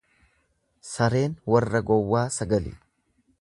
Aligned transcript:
Sareen 0.91 1.35
warra 1.57 1.83
gowwaa 1.91 2.25
sagali. 2.39 2.73